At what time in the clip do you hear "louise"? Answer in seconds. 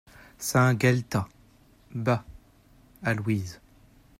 3.13-3.61